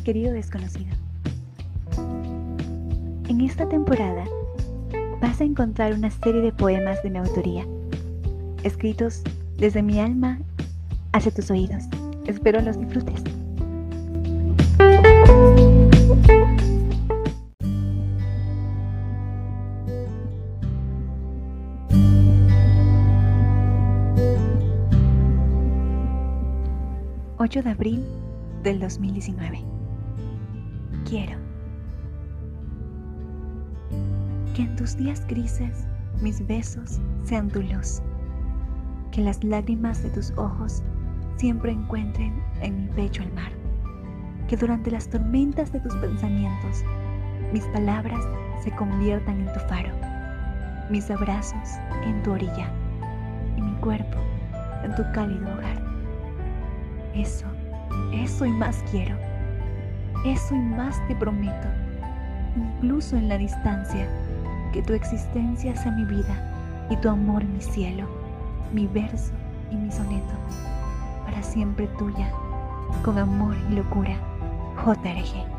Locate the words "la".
63.28-63.38